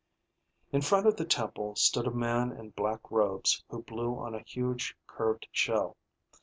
In 0.71 0.81
front 0.81 1.05
of 1.05 1.15
the 1.15 1.25
temple 1.25 1.75
stood 1.75 2.07
a 2.07 2.09
man 2.09 2.51
in 2.51 2.71
black 2.71 3.11
robes 3.11 3.63
who 3.69 3.83
blew 3.83 4.17
on 4.17 4.33
a 4.33 4.41
huge 4.41 4.97
curved 5.05 5.47
shell. 5.51 5.95